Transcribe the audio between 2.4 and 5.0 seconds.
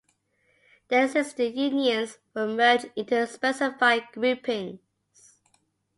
merged into the specified groupings.